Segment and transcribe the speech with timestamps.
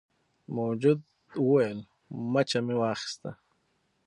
[0.57, 0.99] موجود
[1.45, 1.79] وویل
[2.33, 3.29] مچه مې واخیسته.